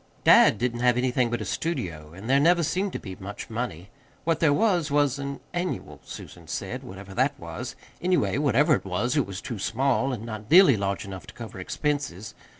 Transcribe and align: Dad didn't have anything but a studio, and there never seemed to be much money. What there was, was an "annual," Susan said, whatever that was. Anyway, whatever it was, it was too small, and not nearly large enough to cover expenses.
Dad 0.23 0.57
didn't 0.57 0.79
have 0.79 0.97
anything 0.97 1.29
but 1.29 1.41
a 1.41 1.45
studio, 1.45 2.11
and 2.11 2.27
there 2.27 2.39
never 2.39 2.63
seemed 2.63 2.91
to 2.93 2.99
be 2.99 3.15
much 3.17 3.51
money. 3.51 3.91
What 4.23 4.39
there 4.39 4.51
was, 4.51 4.89
was 4.89 5.19
an 5.19 5.41
"annual," 5.53 6.01
Susan 6.03 6.47
said, 6.47 6.81
whatever 6.81 7.13
that 7.13 7.39
was. 7.39 7.75
Anyway, 8.01 8.39
whatever 8.39 8.73
it 8.73 8.83
was, 8.83 9.15
it 9.15 9.27
was 9.27 9.41
too 9.41 9.59
small, 9.59 10.11
and 10.11 10.25
not 10.25 10.49
nearly 10.49 10.75
large 10.75 11.05
enough 11.05 11.27
to 11.27 11.35
cover 11.35 11.59
expenses. 11.59 12.33